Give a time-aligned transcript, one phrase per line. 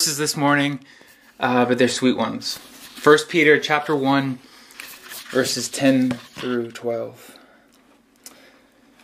[0.00, 0.80] verses this morning,
[1.40, 2.56] uh, but they're sweet ones.
[2.56, 4.38] First Peter chapter one,
[5.30, 7.36] verses ten through twelve.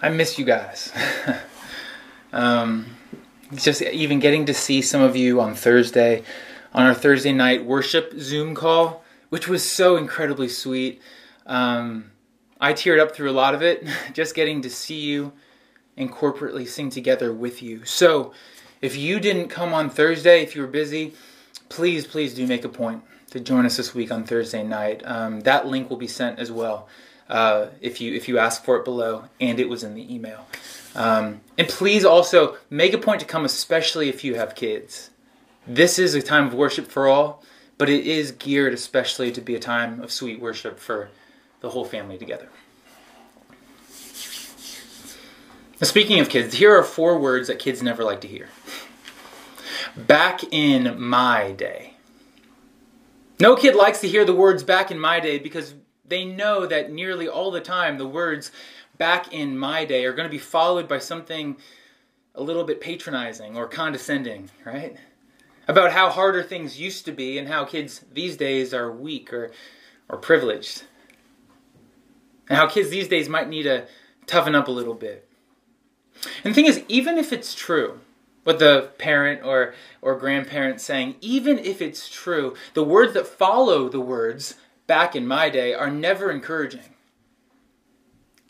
[0.00, 0.90] I miss you guys.
[2.32, 2.86] um,
[3.54, 6.22] just even getting to see some of you on Thursday,
[6.72, 11.02] on our Thursday night worship Zoom call, which was so incredibly sweet.
[11.44, 12.10] Um,
[12.58, 15.34] I teared up through a lot of it, just getting to see you
[15.94, 17.84] and corporately sing together with you.
[17.84, 18.32] So,
[18.80, 21.14] if you didn't come on Thursday, if you were busy,
[21.68, 25.02] please, please do make a point to join us this week on Thursday night.
[25.04, 26.88] Um, that link will be sent as well
[27.28, 30.46] uh, if you if you ask for it below, and it was in the email.
[30.94, 35.10] Um, and please also make a point to come, especially if you have kids.
[35.66, 37.42] This is a time of worship for all,
[37.76, 41.10] but it is geared especially to be a time of sweet worship for
[41.60, 42.48] the whole family together.
[45.82, 48.48] Speaking of kids, here are four words that kids never like to hear.
[49.96, 51.94] Back in my day.
[53.40, 55.74] No kid likes to hear the words back in my day because
[56.06, 58.50] they know that nearly all the time the words
[58.98, 61.56] back in my day are going to be followed by something
[62.34, 64.96] a little bit patronizing or condescending, right?
[65.68, 69.50] About how harder things used to be and how kids these days are weak or,
[70.08, 70.84] or privileged.
[72.48, 73.86] And how kids these days might need to
[74.26, 75.28] toughen up a little bit.
[76.44, 78.00] And the thing is, even if it's true,
[78.46, 83.88] what the parent or, or grandparent saying, even if it's true, the words that follow
[83.88, 84.54] the words
[84.86, 86.94] back in my day are never encouraging.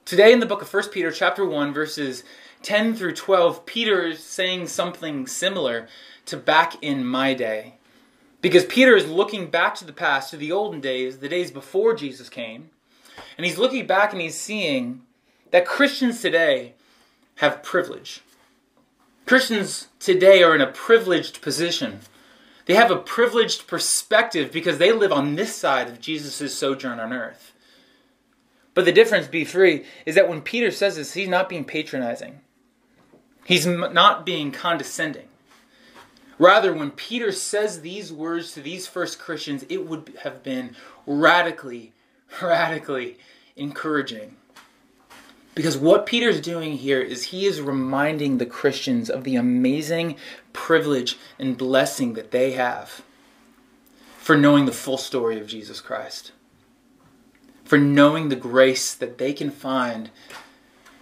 [0.04, 2.24] Today in the book of 1 Peter chapter 1 verses
[2.60, 5.88] 10 through 12, Peter is saying something similar
[6.26, 7.76] to back in my day.
[8.42, 11.94] Because Peter is looking back to the past, to the olden days, the days before
[11.94, 12.68] Jesus came,
[13.38, 15.06] and he's looking back and he's seeing
[15.52, 16.74] that Christians today
[17.36, 18.20] have privilege.
[19.26, 21.98] Christians today are in a privileged position.
[22.66, 27.12] They have a privileged perspective because they live on this side of Jesus' sojourn on
[27.12, 27.52] earth.
[28.72, 32.40] But the difference, BeFree, is that when Peter says this, he's not being patronizing.
[33.44, 35.28] He's not being condescending.
[36.38, 41.94] Rather, when Peter says these words to these first Christians, it would have been radically,
[42.42, 43.16] radically
[43.56, 44.36] encouraging.
[45.56, 50.16] Because what Peter's doing here is he is reminding the Christians of the amazing
[50.52, 53.00] privilege and blessing that they have
[54.18, 56.32] for knowing the full story of Jesus Christ,
[57.64, 60.10] for knowing the grace that they can find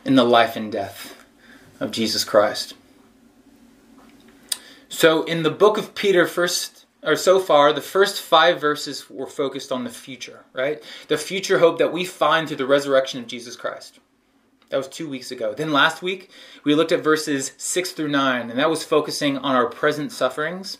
[0.05, 1.27] in the life and death
[1.81, 2.75] of Jesus Christ.
[4.89, 9.27] So, in the book of Peter, first or so far, the first five verses were
[9.27, 10.81] focused on the future, right?
[11.09, 13.99] The future hope that we find through the resurrection of Jesus Christ.
[14.71, 15.55] That was two weeks ago.
[15.55, 16.31] Then last week,
[16.65, 20.79] we looked at verses 6 through 9, and that was focusing on our present sufferings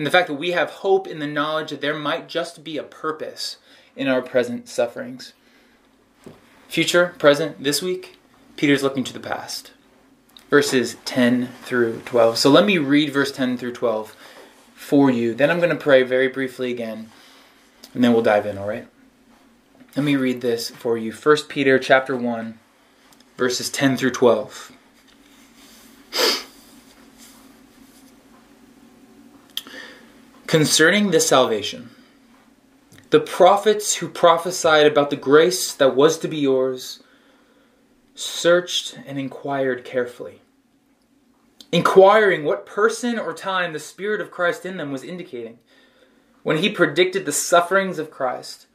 [0.00, 2.78] and the fact that we have hope in the knowledge that there might just be
[2.78, 3.58] a purpose
[3.94, 5.34] in our present sufferings.
[6.68, 8.16] Future, present, this week,
[8.56, 9.72] Peter's looking to the past.
[10.48, 12.38] Verses 10 through 12.
[12.38, 14.16] So let me read verse 10 through 12
[14.74, 15.34] for you.
[15.34, 17.10] Then I'm going to pray very briefly again,
[17.92, 18.88] and then we'll dive in, all right?
[19.96, 21.12] Let me read this for you.
[21.12, 22.58] 1 Peter chapter 1
[23.40, 24.70] verses 10 through 12.
[30.46, 31.88] Concerning this salvation,
[33.08, 37.02] the prophets who prophesied about the grace that was to be yours
[38.14, 40.42] searched and inquired carefully,
[41.72, 45.58] inquiring what person or time the Spirit of Christ in them was indicating
[46.42, 48.66] when he predicted the sufferings of Christ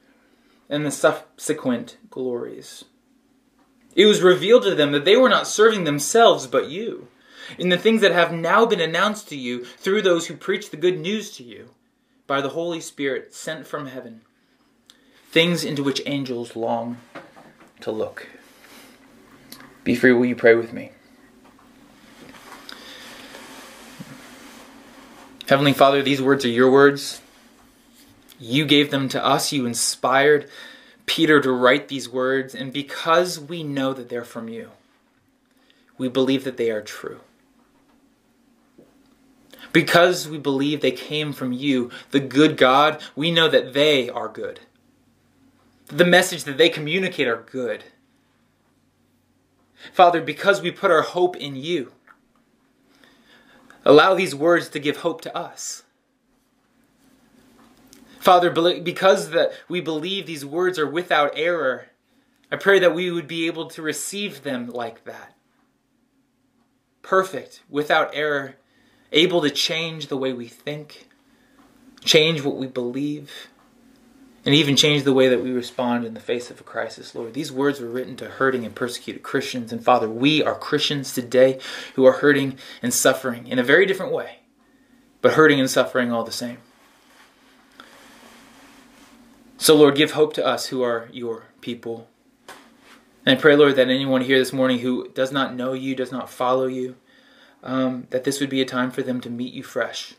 [0.67, 2.85] and the subsequent glories.
[3.95, 7.07] It was revealed to them that they were not serving themselves but you,
[7.57, 10.77] in the things that have now been announced to you through those who preach the
[10.77, 11.69] good news to you
[12.27, 14.21] by the Holy Spirit sent from heaven,
[15.31, 16.97] things into which angels long
[17.79, 18.27] to look.
[19.85, 20.91] BeFree, will you pray with me?
[25.47, 27.21] Heavenly Father, these words are your words.
[28.39, 30.49] You gave them to us, you inspired
[31.05, 34.71] Peter to write these words, and because we know that they're from you,
[35.97, 37.21] we believe that they are true.
[39.71, 44.29] Because we believe they came from you, the good God, we know that they are
[44.29, 44.61] good.
[45.87, 47.83] The message that they communicate are good.
[49.93, 51.91] Father, because we put our hope in you,
[53.83, 55.83] allow these words to give hope to us.
[58.25, 58.49] Father,
[58.81, 61.89] because that we believe these words are without error,
[62.51, 65.35] I pray that we would be able to receive them like that.
[67.03, 68.55] Perfect, without error,
[69.11, 71.07] able to change the way we think,
[72.03, 73.49] change what we believe,
[74.43, 77.35] and even change the way that we respond in the face of a crisis, Lord.
[77.35, 79.71] These words were written to hurting and persecuted Christians.
[79.71, 81.59] And Father, we are Christians today
[81.93, 84.39] who are hurting and suffering in a very different way,
[85.21, 86.57] but hurting and suffering all the same.
[89.65, 92.07] So, Lord, give hope to us who are your people.
[93.25, 96.11] And I pray, Lord, that anyone here this morning who does not know you, does
[96.11, 96.97] not follow you,
[97.63, 100.13] um, that this would be a time for them to meet you fresh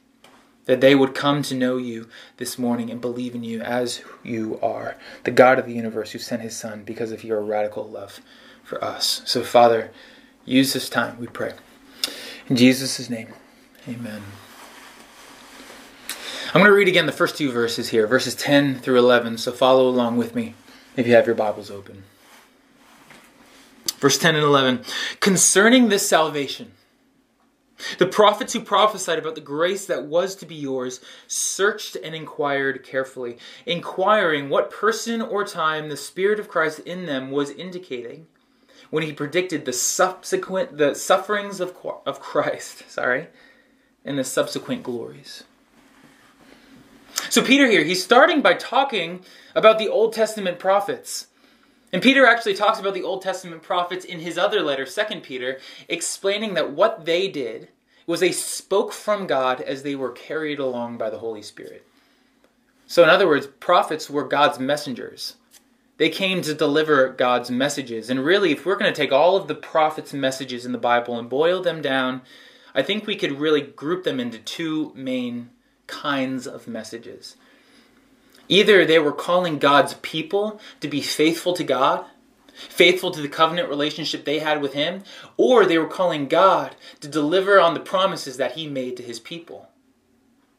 [0.64, 2.08] that they would come to know you
[2.38, 6.18] this morning and believe in you as you are, the God of the universe who
[6.18, 8.20] sent his Son because of your radical love
[8.64, 9.22] for us.
[9.26, 9.92] So, Father,
[10.44, 11.52] use this time, we pray.
[12.48, 13.28] In Jesus' name,
[13.86, 14.22] amen.
[16.56, 19.52] I'm going to read again the first two verses here, verses 10 through 11, so
[19.52, 20.54] follow along with me
[20.96, 22.04] if you have your Bibles open.
[23.98, 24.82] Verse 10 and 11.
[25.20, 26.72] Concerning this salvation,
[27.98, 32.82] the prophets who prophesied about the grace that was to be yours searched and inquired
[32.82, 33.36] carefully,
[33.66, 38.28] inquiring what person or time the Spirit of Christ in them was indicating
[38.88, 41.76] when he predicted the subsequent the sufferings of,
[42.06, 43.26] of Christ, sorry,
[44.06, 45.44] and the subsequent glories.
[47.28, 49.24] So Peter here, he's starting by talking
[49.54, 51.28] about the Old Testament prophets.
[51.92, 55.58] And Peter actually talks about the Old Testament prophets in his other letter, 2 Peter,
[55.88, 57.68] explaining that what they did
[58.06, 61.86] was they spoke from God as they were carried along by the Holy Spirit.
[62.86, 65.36] So, in other words, prophets were God's messengers.
[65.96, 68.10] They came to deliver God's messages.
[68.10, 71.18] And really, if we're going to take all of the prophets' messages in the Bible
[71.18, 72.22] and boil them down,
[72.74, 75.50] I think we could really group them into two main
[75.86, 77.36] kinds of messages.
[78.48, 82.04] Either they were calling God's people to be faithful to God,
[82.52, 85.02] faithful to the covenant relationship they had with Him,
[85.36, 89.20] or they were calling God to deliver on the promises that He made to His
[89.20, 89.68] people.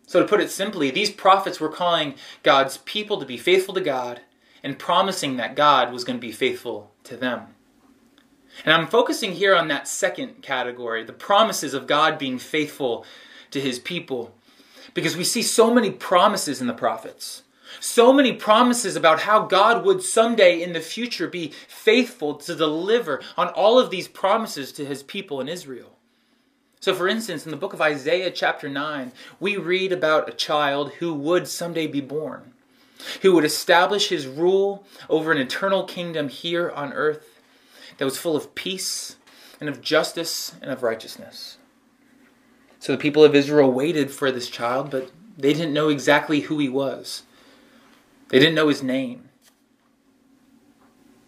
[0.05, 3.81] So, to put it simply, these prophets were calling God's people to be faithful to
[3.81, 4.21] God
[4.63, 7.55] and promising that God was going to be faithful to them.
[8.65, 13.05] And I'm focusing here on that second category, the promises of God being faithful
[13.51, 14.35] to his people.
[14.97, 17.43] Because we see so many promises in the prophets.
[17.79, 23.21] So many promises about how God would someday in the future be faithful to deliver
[23.37, 25.91] on all of these promises to his people in Israel.
[26.79, 30.93] So, for instance, in the book of Isaiah, chapter 9, we read about a child
[30.93, 32.53] who would someday be born,
[33.21, 37.39] who would establish his rule over an eternal kingdom here on earth
[37.99, 39.15] that was full of peace
[39.59, 41.59] and of justice and of righteousness.
[42.79, 46.59] So the people of Israel waited for this child, but they didn't know exactly who
[46.59, 47.23] he was.
[48.29, 49.29] They didn't know his name.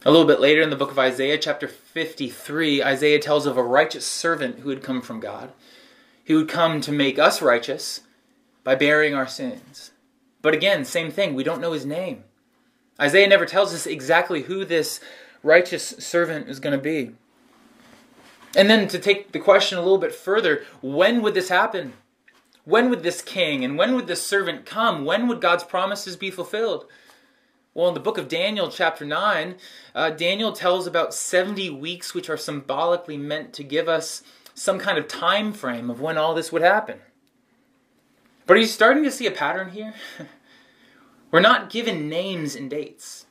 [0.06, 3.64] A little bit later in the book of Isaiah, chapter 53, Isaiah tells of a
[3.64, 5.52] righteous servant who had come from God,
[6.26, 8.02] who would come to make us righteous
[8.64, 9.92] by bearing our sins.
[10.42, 12.24] But again, same thing, we don't know his name.
[13.00, 15.02] Isaiah never tells us exactly who this
[15.44, 17.12] righteous servant is going to be.
[18.56, 21.94] And then to take the question a little bit further, when would this happen?
[22.66, 25.06] When would this king and when would this servant come?
[25.06, 26.86] When would God's promises be fulfilled?
[27.74, 29.56] Well, in the book of Daniel, chapter 9,
[29.94, 34.24] uh, Daniel tells about 70 weeks, which are symbolically meant to give us
[34.54, 37.00] some kind of time frame of when all this would happen.
[38.46, 39.94] But are you starting to see a pattern here?
[41.32, 43.28] We're not given names and dates.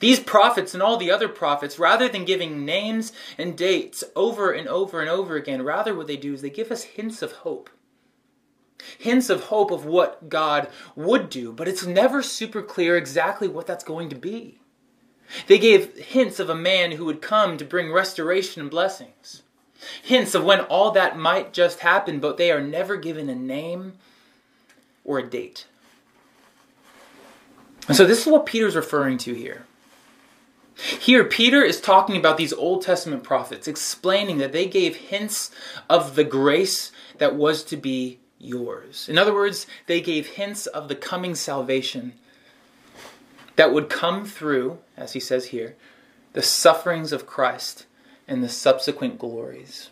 [0.00, 4.68] These prophets and all the other prophets, rather than giving names and dates over and
[4.68, 7.70] over and over again, rather what they do is they give us hints of hope
[8.98, 13.66] hints of hope of what God would do, but it's never super clear exactly what
[13.66, 14.58] that's going to be.
[15.46, 19.42] They gave hints of a man who would come to bring restoration and blessings.
[20.02, 23.94] Hints of when all that might just happen, but they are never given a name
[25.04, 25.66] or a date.
[27.88, 29.66] And so this is what Peter's referring to here.
[30.76, 35.50] Here, Peter is talking about these Old Testament prophets, explaining that they gave hints
[35.88, 39.08] of the grace that was to be yours.
[39.08, 42.14] In other words, they gave hints of the coming salvation
[43.56, 45.76] that would come through, as he says here,
[46.32, 47.86] the sufferings of Christ
[48.26, 49.90] and the subsequent glories.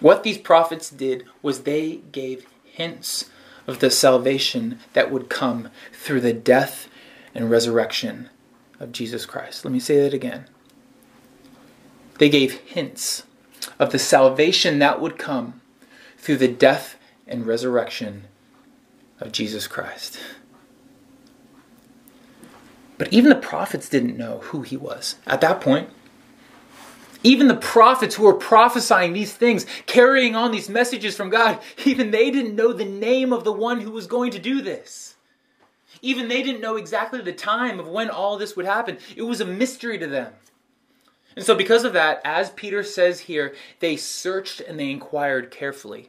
[0.00, 3.30] What these prophets did was they gave hints
[3.66, 6.88] of the salvation that would come through the death
[7.34, 8.30] and resurrection
[8.80, 9.64] of Jesus Christ.
[9.64, 10.46] Let me say that again.
[12.18, 13.24] They gave hints
[13.78, 15.60] of the salvation that would come
[16.18, 16.96] through the death
[17.26, 18.24] and resurrection
[19.20, 20.18] of Jesus Christ.
[22.98, 25.16] But even the prophets didn't know who he was.
[25.26, 25.90] At that point,
[27.22, 32.10] Even the prophets who were prophesying these things, carrying on these messages from God, even
[32.10, 35.09] they didn't know the name of the one who was going to do this.
[36.02, 38.98] Even they didn't know exactly the time of when all this would happen.
[39.16, 40.32] It was a mystery to them.
[41.36, 46.08] And so, because of that, as Peter says here, they searched and they inquired carefully,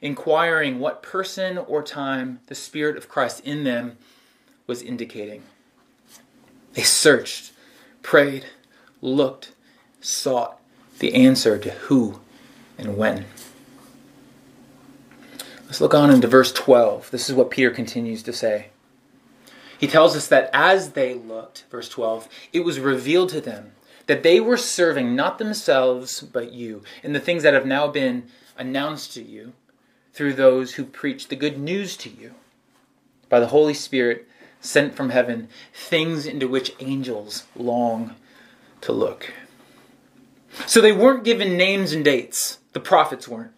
[0.00, 3.98] inquiring what person or time the Spirit of Christ in them
[4.66, 5.42] was indicating.
[6.74, 7.52] They searched,
[8.02, 8.46] prayed,
[9.00, 9.52] looked,
[10.00, 10.60] sought
[10.98, 12.20] the answer to who
[12.78, 13.24] and when.
[15.66, 17.10] Let's look on into verse 12.
[17.10, 18.68] This is what Peter continues to say.
[19.78, 23.72] He tells us that as they looked, verse 12, it was revealed to them
[24.06, 28.24] that they were serving not themselves but you in the things that have now been
[28.56, 29.52] announced to you
[30.12, 32.34] through those who preach the good news to you
[33.28, 34.28] by the Holy Spirit
[34.60, 38.14] sent from heaven, things into which angels long
[38.80, 39.32] to look.
[40.66, 43.52] So they weren't given names and dates, the prophets weren't,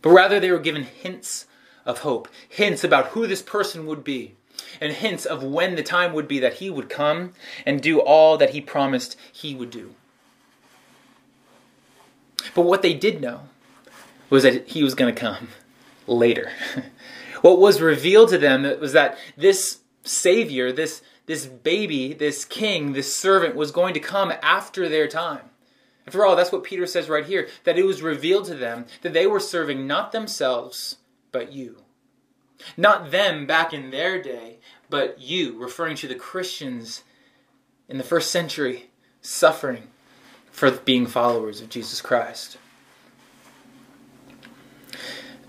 [0.00, 1.46] but rather they were given hints
[1.84, 4.34] of hope, hints about who this person would be,
[4.80, 7.32] and hints of when the time would be that he would come
[7.66, 9.94] and do all that he promised he would do.
[12.54, 13.48] But what they did know
[14.30, 15.48] was that he was going to come
[16.06, 16.50] later.
[17.40, 23.16] what was revealed to them was that this Savior, this, this baby, this king, this
[23.16, 25.50] servant was going to come after their time.
[26.06, 29.14] After all, that's what Peter says right here that it was revealed to them that
[29.14, 30.96] they were serving not themselves,
[31.32, 31.83] but you.
[32.76, 34.58] Not them back in their day,
[34.88, 37.02] but you, referring to the Christians
[37.88, 39.88] in the first century suffering
[40.50, 42.58] for being followers of Jesus Christ.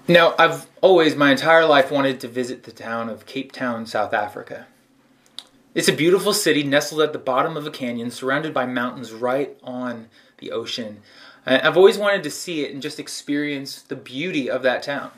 [0.07, 4.13] Now, I've always, my entire life, wanted to visit the town of Cape Town, South
[4.13, 4.67] Africa.
[5.73, 9.57] It's a beautiful city nestled at the bottom of a canyon, surrounded by mountains right
[9.63, 10.07] on
[10.37, 11.01] the ocean.
[11.45, 15.11] I've always wanted to see it and just experience the beauty of that town.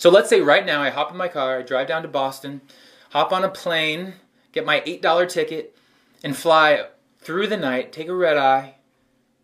[0.00, 2.62] So let's say right now I hop in my car, I drive down to Boston,
[3.10, 4.14] hop on a plane,
[4.50, 5.76] get my $8 ticket,
[6.24, 6.86] and fly
[7.18, 8.76] through the night, take a red eye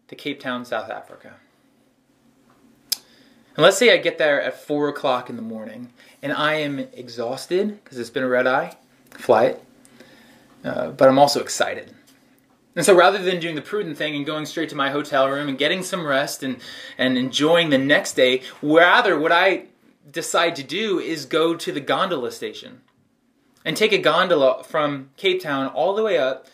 [0.09, 1.35] to Cape Town, South Africa.
[2.95, 6.79] And let's say I get there at 4 o'clock in the morning and I am
[6.79, 8.79] exhausted because it's been a red eye
[9.11, 9.61] flight,
[10.65, 11.95] uh, but I'm also excited.
[12.75, 15.51] And so rather than doing the prudent thing and going straight to my hotel room
[15.51, 16.57] and getting some rest and,
[16.97, 19.67] and enjoying the next day, rather what I
[20.17, 22.81] decide to do is go to the gondola station
[23.67, 26.47] and take a gondola from Cape Town all the way up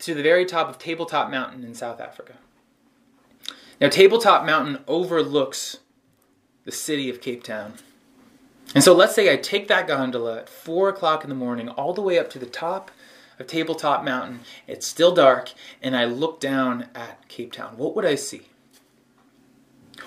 [0.00, 2.34] to the very top of Tabletop Mountain in South Africa.
[3.80, 5.78] Now, Tabletop Mountain overlooks
[6.64, 7.74] the city of Cape Town.
[8.74, 11.94] And so let's say I take that gondola at 4 o'clock in the morning all
[11.94, 12.90] the way up to the top
[13.38, 14.40] of Tabletop Mountain.
[14.66, 17.78] It's still dark, and I look down at Cape Town.
[17.78, 18.42] What would I see?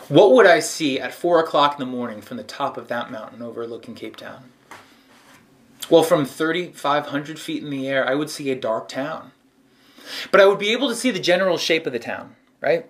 [0.09, 3.11] What would I see at 4 o'clock in the morning from the top of that
[3.11, 4.51] mountain overlooking Cape Town?
[5.89, 9.31] Well, from 3,500 feet in the air, I would see a dark town.
[10.31, 12.89] But I would be able to see the general shape of the town, right?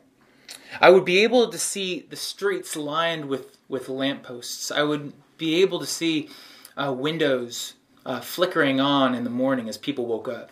[0.80, 4.70] I would be able to see the streets lined with, with lampposts.
[4.70, 6.30] I would be able to see
[6.76, 7.74] uh, windows
[8.06, 10.52] uh, flickering on in the morning as people woke up.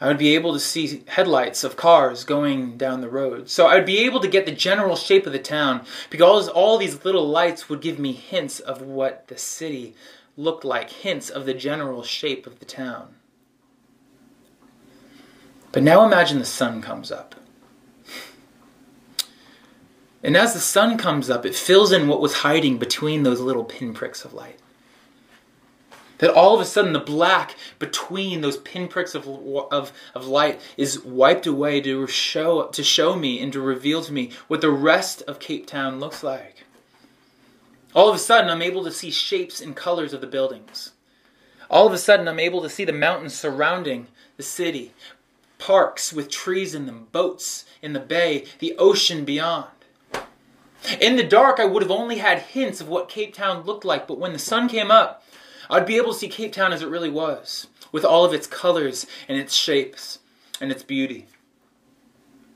[0.00, 3.50] I would be able to see headlights of cars going down the road.
[3.50, 6.78] So I would be able to get the general shape of the town because all
[6.78, 9.94] these little lights would give me hints of what the city
[10.36, 13.16] looked like, hints of the general shape of the town.
[15.72, 17.34] But now imagine the sun comes up.
[20.22, 23.64] And as the sun comes up, it fills in what was hiding between those little
[23.64, 24.58] pinpricks of light.
[26.18, 29.28] That all of a sudden the black between those pinpricks of,
[29.70, 34.12] of, of light is wiped away to show, to show me and to reveal to
[34.12, 36.64] me what the rest of Cape Town looks like.
[37.94, 40.92] All of a sudden, I'm able to see shapes and colors of the buildings.
[41.70, 44.92] All of a sudden, I'm able to see the mountains surrounding the city,
[45.58, 49.68] parks with trees in them, boats in the bay, the ocean beyond.
[51.00, 54.06] In the dark, I would have only had hints of what Cape Town looked like,
[54.06, 55.22] but when the sun came up,
[55.70, 58.46] I'd be able to see Cape Town as it really was, with all of its
[58.46, 60.20] colors and its shapes
[60.60, 61.26] and its beauty.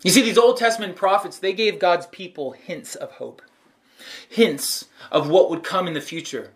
[0.02, 3.42] You see, these Old Testament prophets, they gave God's people hints of hope,
[4.28, 6.50] hints of what would come in the future.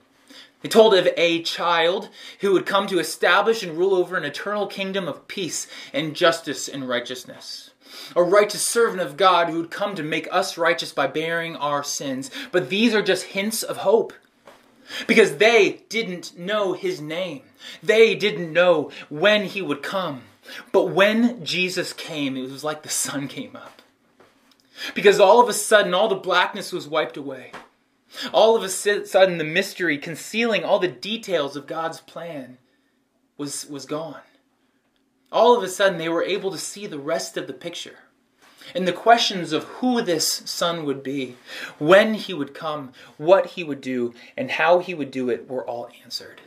[0.63, 2.09] They told of a child
[2.41, 6.69] who would come to establish and rule over an eternal kingdom of peace and justice
[6.69, 7.71] and righteousness
[8.15, 11.83] a righteous servant of God who would come to make us righteous by bearing our
[11.83, 12.31] sins.
[12.53, 14.13] But these are just hints of hope.
[15.07, 17.43] Because they didn't know his name.
[17.83, 20.23] They didn't know when he would come.
[20.73, 23.83] But when Jesus came, it was like the sun came up.
[24.95, 27.53] Because all of a sudden, all the blackness was wiped away.
[28.33, 32.59] All of a sudden, the mystery concealing all the details of God's plan
[33.37, 34.21] was, was gone.
[35.33, 37.97] All of a sudden, they were able to see the rest of the picture.
[38.75, 41.37] And the questions of who this son would be,
[41.79, 45.65] when he would come, what he would do, and how he would do it were
[45.67, 46.41] all answered.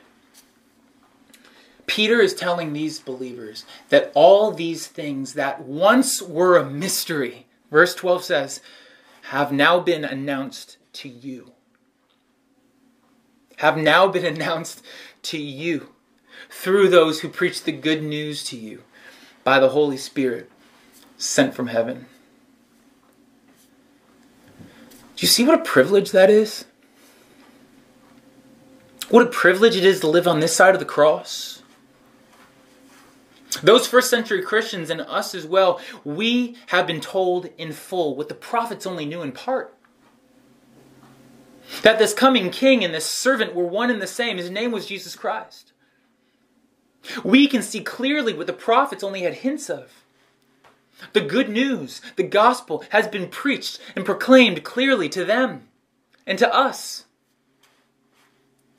[1.85, 7.95] Peter is telling these believers that all these things that once were a mystery, verse
[7.95, 8.61] 12 says,
[9.23, 11.51] have now been announced to you.
[13.57, 14.83] Have now been announced
[15.23, 15.89] to you
[16.49, 18.83] through those who preach the good news to you
[19.43, 20.49] by the Holy Spirit
[21.19, 22.07] sent from heaven.
[25.15, 26.65] Do you see what a privilege that is?
[29.09, 31.61] What a privilege it is to live on this side of the cross.
[33.61, 38.29] Those first century Christians and us as well, we have been told in full what
[38.29, 39.75] the prophets only knew in part.
[41.81, 44.37] That this coming king and this servant were one and the same.
[44.37, 45.73] His name was Jesus Christ.
[47.23, 50.05] We can see clearly what the prophets only had hints of.
[51.13, 55.67] The good news, the gospel, has been preached and proclaimed clearly to them
[56.27, 57.05] and to us.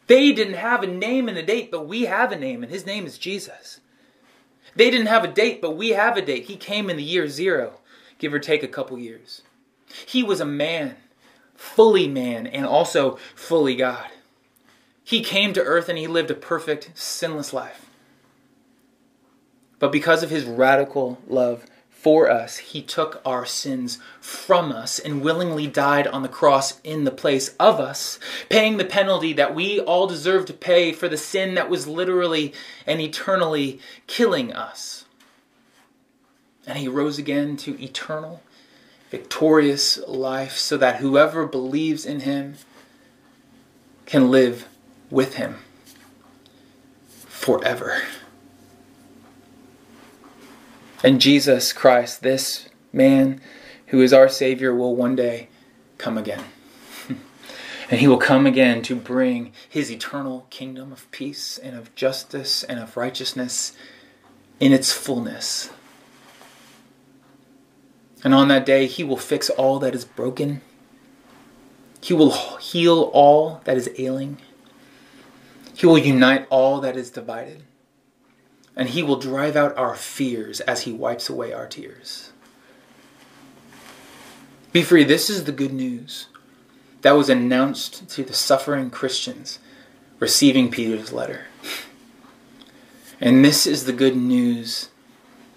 [0.07, 2.85] They didn't have a name and a date, but we have a name, and his
[2.85, 3.81] name is Jesus.
[4.75, 6.45] They didn't have a date, but we have a date.
[6.45, 7.81] He came in the year zero,
[8.19, 9.43] give or take a couple years.
[10.07, 10.97] He was a man,
[11.55, 14.09] fully man, and also fully God.
[15.03, 17.87] He came to earth and he lived a perfect, sinless life.
[19.79, 21.67] But because of his radical love
[22.02, 27.04] for us, he took our sins from us and willingly died on the cross in
[27.04, 31.19] the place of us, paying the penalty that we all deserve to pay for the
[31.19, 32.54] sin that was literally
[32.87, 35.04] and eternally killing us.
[36.66, 38.42] And he rose again to eternal,
[39.11, 42.54] victorious life so that whoever believes in him
[44.07, 44.66] can live
[45.11, 45.59] with him
[47.26, 48.00] forever.
[51.02, 53.41] And Jesus Christ, this man
[53.86, 55.49] who is our Savior, will one day
[55.97, 56.45] come again.
[57.91, 62.63] and he will come again to bring his eternal kingdom of peace and of justice
[62.65, 63.73] and of righteousness
[64.58, 65.71] in its fullness.
[68.23, 70.60] And on that day, he will fix all that is broken.
[72.02, 74.36] He will heal all that is ailing.
[75.75, 77.63] He will unite all that is divided
[78.80, 82.32] and he will drive out our fears as he wipes away our tears.
[84.73, 85.06] BeFree.
[85.06, 86.28] This is the good news
[87.02, 89.58] that was announced to the suffering Christians
[90.19, 91.45] receiving Peter's letter.
[93.21, 94.88] And this is the good news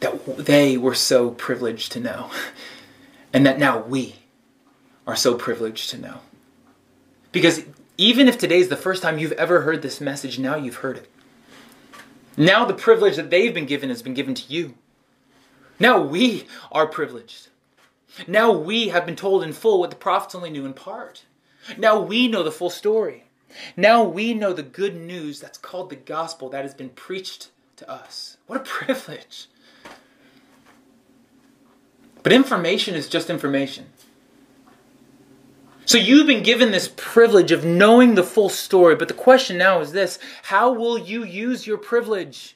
[0.01, 2.29] that they were so privileged to know,
[3.31, 4.15] and that now we
[5.07, 6.17] are so privileged to know.
[7.31, 7.63] Because
[7.97, 10.97] even if today is the first time you've ever heard this message, now you've heard
[10.97, 11.12] it.
[12.35, 14.75] Now the privilege that they've been given has been given to you.
[15.79, 17.49] Now we are privileged.
[18.27, 21.25] Now we have been told in full what the prophets only knew in part.
[21.77, 23.25] Now we know the full story.
[23.77, 27.89] Now we know the good news that's called the gospel that has been preached to
[27.89, 28.37] us.
[28.47, 29.47] What a privilege.
[32.23, 33.87] But information is just information.
[35.85, 39.81] So you've been given this privilege of knowing the full story, but the question now
[39.81, 42.55] is this how will you use your privilege?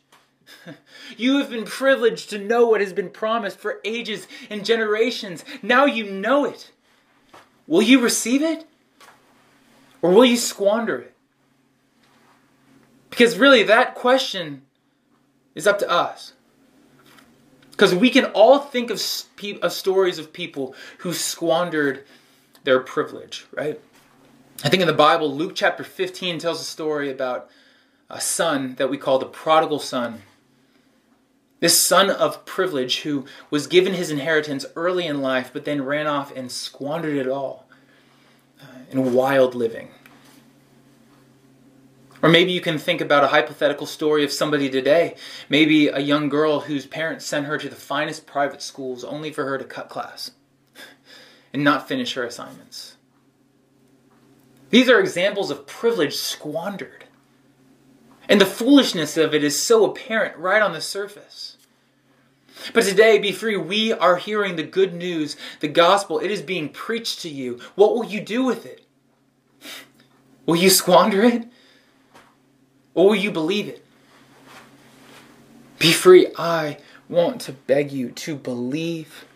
[1.15, 5.45] You have been privileged to know what has been promised for ages and generations.
[5.61, 6.71] Now you know it.
[7.65, 8.65] Will you receive it?
[10.01, 11.15] Or will you squander it?
[13.09, 14.63] Because really, that question
[15.55, 16.33] is up to us.
[17.71, 19.01] Because we can all think of,
[19.61, 22.05] of stories of people who squandered
[22.67, 23.79] their privilege, right?
[24.61, 27.49] I think in the Bible, Luke chapter 15 tells a story about
[28.09, 30.23] a son that we call the prodigal son.
[31.61, 36.07] This son of privilege who was given his inheritance early in life, but then ran
[36.07, 37.69] off and squandered it all
[38.61, 39.87] uh, in wild living.
[42.21, 45.15] Or maybe you can think about a hypothetical story of somebody today.
[45.47, 49.45] Maybe a young girl whose parents sent her to the finest private schools only for
[49.45, 50.31] her to cut class
[51.53, 52.97] and not finish her assignments.
[54.69, 57.05] These are examples of privilege squandered.
[58.29, 61.57] And the foolishness of it is so apparent right on the surface.
[62.73, 63.65] But today, BeFree.
[63.65, 66.19] We are hearing the good news, the gospel.
[66.19, 67.59] It is being preached to you.
[67.75, 68.85] What will you do with it?
[70.45, 71.47] Will you squander it?
[72.93, 73.85] Or will you believe it?
[75.79, 76.31] BeFree.
[76.37, 79.26] I want to beg you to believe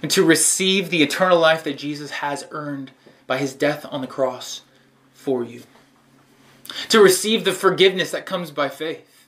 [0.00, 2.92] and to receive the eternal life that Jesus has earned
[3.26, 4.62] by his death on the cross
[5.12, 5.62] for you.
[6.88, 9.26] To receive the forgiveness that comes by faith.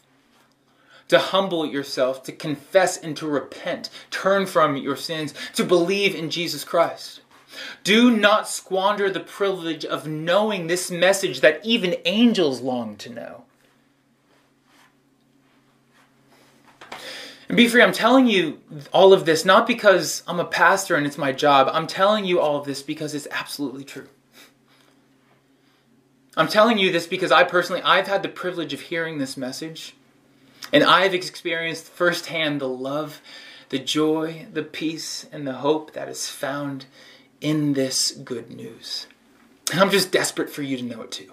[1.08, 6.30] To humble yourself, to confess and to repent, turn from your sins, to believe in
[6.30, 7.20] Jesus Christ.
[7.84, 13.44] Do not squander the privilege of knowing this message that even angels long to know.
[17.54, 18.60] And BeFree, I'm telling you
[18.92, 21.70] all of this not because I'm a pastor and it's my job.
[21.72, 24.08] I'm telling you all of this because it's absolutely true.
[26.36, 29.94] I'm telling you this because I personally, I've had the privilege of hearing this message.
[30.72, 33.20] And I've experienced firsthand the love,
[33.68, 36.86] the joy, the peace, and the hope that is found
[37.40, 39.06] in this good news.
[39.70, 41.30] And I'm just desperate for you to know it too.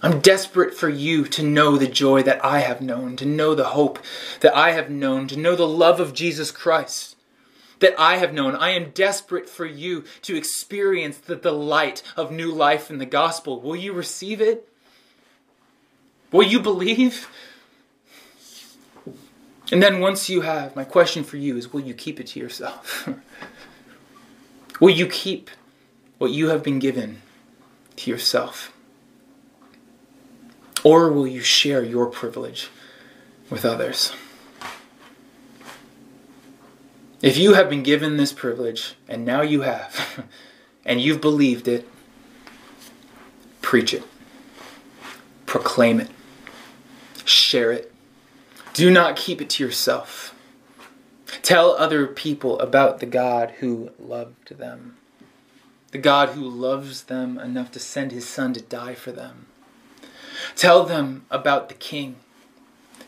[0.00, 3.70] I'm desperate for you to know the joy that I have known, to know the
[3.70, 3.98] hope
[4.40, 7.16] that I have known, to know the love of Jesus Christ
[7.80, 8.54] that I have known.
[8.56, 13.60] I am desperate for you to experience the delight of new life in the gospel.
[13.60, 14.68] Will you receive it?
[16.30, 17.28] Will you believe?
[19.70, 22.40] And then once you have, my question for you is will you keep it to
[22.40, 23.08] yourself?
[24.80, 25.50] will you keep
[26.18, 27.22] what you have been given
[27.96, 28.72] to yourself?
[30.84, 32.68] Or will you share your privilege
[33.50, 34.12] with others?
[37.20, 40.24] If you have been given this privilege, and now you have,
[40.84, 41.88] and you've believed it,
[43.60, 44.04] preach it,
[45.44, 46.10] proclaim it,
[47.24, 47.92] share it.
[48.72, 50.32] Do not keep it to yourself.
[51.42, 54.96] Tell other people about the God who loved them,
[55.90, 59.47] the God who loves them enough to send his Son to die for them.
[60.56, 62.16] Tell them about the King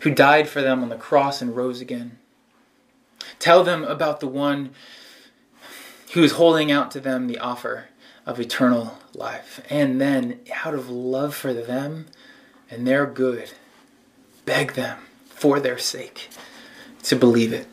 [0.01, 2.19] who died for them on the cross and rose again.
[3.39, 4.71] Tell them about the one
[6.13, 7.87] who is holding out to them the offer
[8.27, 9.61] of eternal life.
[9.71, 12.07] And then, out of love for them
[12.71, 13.53] and their good,
[14.45, 16.29] beg them for their sake
[17.05, 17.67] to believe it.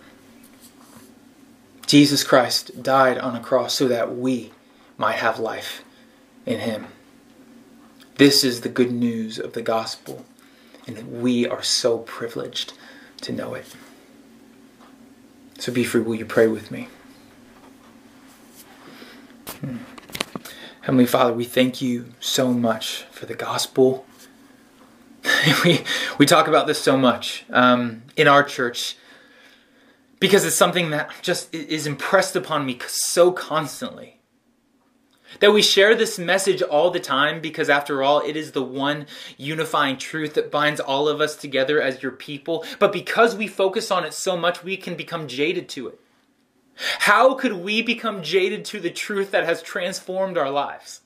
[1.86, 4.52] Jesus Christ died on a cross so that we
[4.98, 5.84] might have life
[6.46, 6.88] in Him.
[8.18, 10.26] This is the good news of the gospel,
[10.88, 12.74] and we are so privileged
[13.22, 13.76] to know it.
[15.60, 16.88] So BeFree, will you pray with me?
[19.60, 19.78] Hmm.
[20.82, 24.08] Heavenly Father, we thank you so much for the gospel.
[25.64, 25.84] we,
[26.18, 28.98] we talk about this so much um, in our church
[30.20, 34.17] because it's something that just is impressed upon me so constantly.
[35.40, 39.06] That we share this message all the time because, after all, it is the one
[39.38, 42.66] unifying truth that binds all of us together as your people.
[42.80, 46.00] But because we focus on it so much, we can become jaded to it.
[47.00, 51.02] How could we become jaded to the truth that has transformed our lives?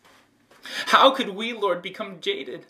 [0.88, 2.66] How could we, Lord, become jaded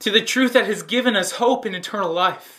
[0.00, 2.57] to the truth that has given us hope in eternal life?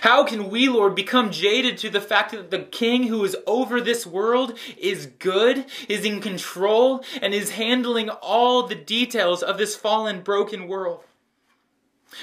[0.00, 3.80] How can we, Lord, become jaded to the fact that the King who is over
[3.80, 9.76] this world is good, is in control, and is handling all the details of this
[9.76, 11.02] fallen, broken world?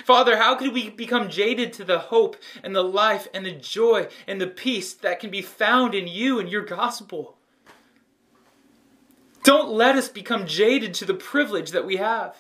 [0.06, 4.08] Father, how could we become jaded to the hope and the life and the joy
[4.26, 7.38] and the peace that can be found in you and your gospel?
[9.44, 12.38] Don't let us become jaded to the privilege that we have.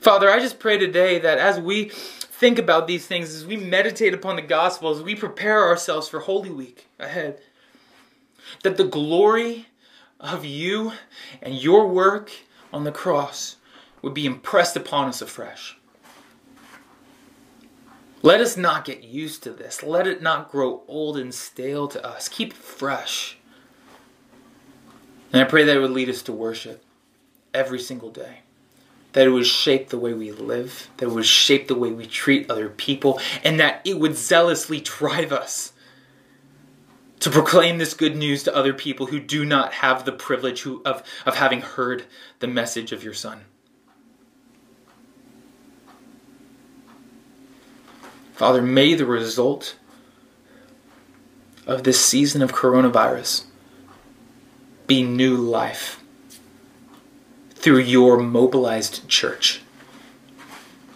[0.00, 1.90] Father, I just pray today that as we
[2.38, 6.20] think about these things, as we meditate upon the gospel, as we prepare ourselves for
[6.20, 7.40] Holy Week ahead,
[8.62, 9.66] that the glory
[10.18, 10.92] of you
[11.40, 12.32] and your work
[12.72, 13.56] on the cross
[14.02, 15.78] would be impressed upon us afresh.
[18.22, 19.82] Let us not get used to this.
[19.82, 22.28] Let it not grow old and stale to us.
[22.28, 23.38] Keep it fresh.
[25.32, 26.82] And I pray that it would lead us to worship
[27.52, 28.43] every single day
[29.14, 32.04] that it would shape the way we live, that it would shape the way we
[32.04, 35.72] treat other people, and that it would zealously drive us
[37.20, 40.82] to proclaim this good news to other people who do not have the privilege who,
[40.84, 42.04] of, of having heard
[42.40, 43.42] the message of your Son.
[48.32, 49.76] Father, may the result
[51.68, 53.44] of this season of coronavirus
[54.88, 56.03] be new life
[57.64, 59.62] through your mobilized church.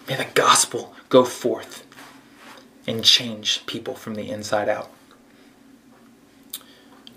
[0.06, 1.86] May the gospel go forth
[2.86, 4.90] and change people from the inside out.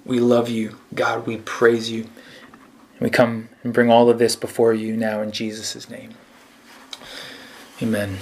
[0.05, 1.27] We love you, God.
[1.27, 2.07] We praise you.
[3.01, 6.11] We come and bring all of this before you now in Jesus' name.
[7.81, 8.19] Amen.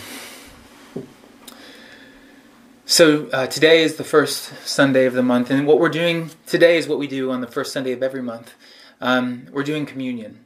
[2.87, 6.79] So uh, today is the first Sunday of the month, and what we're doing today
[6.79, 8.55] is what we do on the first Sunday of every month.
[8.99, 10.45] Um, we're doing communion.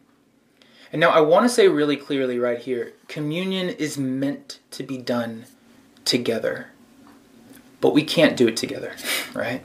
[0.93, 4.99] And now I want to say really clearly right here communion is meant to be
[4.99, 5.45] done
[6.05, 6.67] together,
[7.81, 8.93] but we can't do it together,
[9.33, 9.63] right?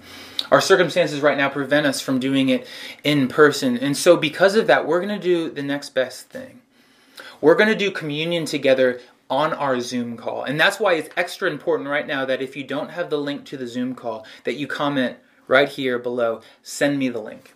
[0.51, 2.67] Our circumstances right now prevent us from doing it
[3.05, 3.77] in person.
[3.77, 6.61] And so, because of that, we're going to do the next best thing.
[7.43, 10.45] We're going to do communion together on our Zoom call.
[10.45, 13.45] And that's why it's extra important right now that if you don't have the link
[13.47, 17.55] to the Zoom call, that you comment right here below, send me the link.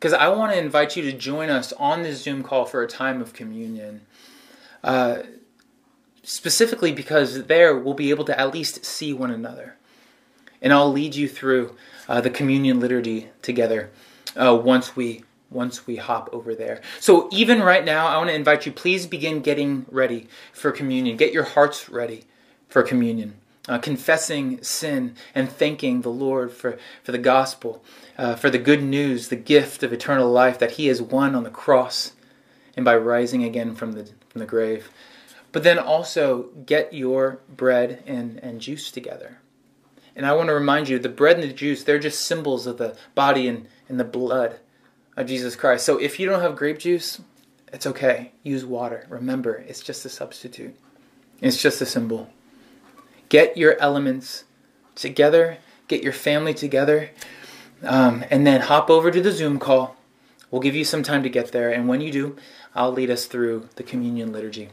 [0.00, 2.88] Because I want to invite you to join us on this Zoom call for a
[2.88, 4.00] time of communion.
[4.82, 5.18] Uh,
[6.22, 9.76] specifically because there we'll be able to at least see one another.
[10.62, 11.76] And I'll lead you through
[12.08, 13.90] uh, the communion liturgy together
[14.36, 16.80] uh, once we once we hop over there.
[17.00, 21.16] So even right now, I want to invite you, please begin getting ready for communion.
[21.16, 22.22] Get your hearts ready
[22.68, 23.39] for communion.
[23.70, 27.84] Uh, confessing sin and thanking the Lord for, for the gospel,
[28.18, 31.44] uh, for the good news, the gift of eternal life that He has won on
[31.44, 32.14] the cross
[32.74, 34.90] and by rising again from the, from the grave.
[35.52, 39.38] But then also get your bread and, and juice together.
[40.16, 42.76] And I want to remind you the bread and the juice, they're just symbols of
[42.76, 44.58] the body and, and the blood
[45.16, 45.86] of Jesus Christ.
[45.86, 47.22] So if you don't have grape juice,
[47.72, 48.32] it's okay.
[48.42, 49.06] Use water.
[49.08, 50.74] Remember, it's just a substitute,
[51.40, 52.30] it's just a symbol.
[53.30, 54.44] Get your elements
[54.94, 55.56] together,
[55.88, 57.10] get your family together,
[57.82, 59.96] um, and then hop over to the Zoom call.
[60.50, 62.36] We'll give you some time to get there, and when you do,
[62.74, 64.68] I'll lead us through the communion liturgy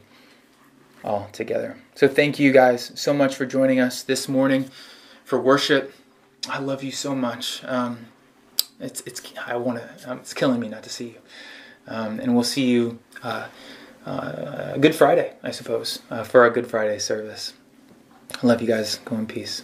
[1.04, 1.78] all together.
[1.96, 4.70] So thank you guys so much for joining us this morning
[5.24, 5.94] for worship.
[6.50, 7.64] I love you so much.
[7.64, 8.08] Um,
[8.80, 10.12] it's it's I want to.
[10.12, 11.22] Um, it's killing me not to see you.
[11.88, 13.48] Um, and we'll see you uh,
[14.06, 17.54] uh, Good Friday, I suppose, uh, for our Good Friday service.
[18.36, 18.98] I love you guys.
[19.06, 19.64] Go in peace.